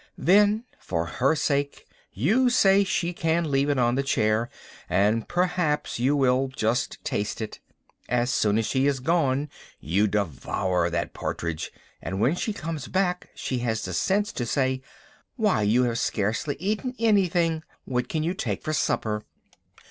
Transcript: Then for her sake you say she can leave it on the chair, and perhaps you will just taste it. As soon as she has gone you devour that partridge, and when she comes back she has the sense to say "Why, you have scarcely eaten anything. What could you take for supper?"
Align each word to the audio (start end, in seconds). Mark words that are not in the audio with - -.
Then 0.17 0.63
for 0.79 1.05
her 1.05 1.35
sake 1.35 1.85
you 2.11 2.49
say 2.49 2.83
she 2.83 3.13
can 3.13 3.51
leave 3.51 3.69
it 3.69 3.77
on 3.77 3.93
the 3.93 4.01
chair, 4.01 4.49
and 4.89 5.27
perhaps 5.27 5.99
you 5.99 6.15
will 6.15 6.47
just 6.47 6.97
taste 7.05 7.39
it. 7.39 7.59
As 8.09 8.31
soon 8.33 8.57
as 8.57 8.65
she 8.65 8.87
has 8.87 8.99
gone 8.99 9.47
you 9.79 10.07
devour 10.07 10.89
that 10.89 11.13
partridge, 11.13 11.71
and 12.01 12.19
when 12.19 12.35
she 12.35 12.51
comes 12.51 12.87
back 12.87 13.29
she 13.35 13.59
has 13.59 13.85
the 13.85 13.93
sense 13.93 14.31
to 14.33 14.45
say 14.47 14.81
"Why, 15.35 15.61
you 15.61 15.83
have 15.83 15.99
scarcely 15.99 16.55
eaten 16.59 16.95
anything. 16.97 17.61
What 17.85 18.09
could 18.09 18.25
you 18.25 18.33
take 18.33 18.63
for 18.63 18.73
supper?" 18.73 19.23